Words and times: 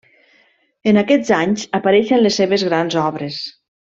En 0.91 0.97
aquests 1.01 1.29
anys 1.41 1.67
apareixen 1.79 2.23
les 2.25 2.39
seves 2.41 2.65
grans 2.71 2.99
obres. 3.05 3.41